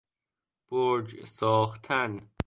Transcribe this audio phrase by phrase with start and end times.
[0.69, 2.29] برج ساختن